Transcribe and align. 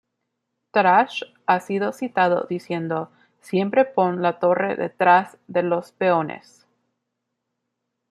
Tarrasch 0.71 1.21
ha 1.45 1.59
sido 1.59 1.93
citado 1.93 2.47
diciendo 2.49 3.11
""Siempre 3.39 3.85
pon 3.85 4.23
la 4.23 4.39
torre 4.39 4.75
detrás 4.75 5.37
de 5.45 5.61
los 5.61 5.91
peones... 5.91 6.65